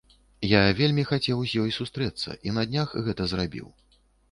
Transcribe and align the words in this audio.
Я 0.51 0.61
вельмі 0.79 1.03
хацеў 1.09 1.43
з 1.51 1.61
ёй 1.65 1.75
сустрэцца, 1.77 2.29
і 2.49 2.57
на 2.57 2.67
днях 2.73 2.99
гэта 3.11 3.31
зрабіў. 3.37 3.67